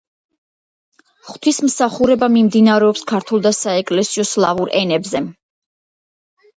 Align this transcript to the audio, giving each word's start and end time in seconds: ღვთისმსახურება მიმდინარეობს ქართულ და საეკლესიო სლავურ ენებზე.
ღვთისმსახურება 1.31 2.31
მიმდინარეობს 2.39 3.07
ქართულ 3.13 3.47
და 3.47 3.55
საეკლესიო 3.61 4.29
სლავურ 4.33 4.77
ენებზე. 4.85 5.27